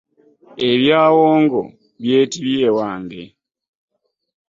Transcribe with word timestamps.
Ebya 0.69 1.01
wongo 1.15 1.61
byetibye 2.01 2.57
ewange. 2.69 3.23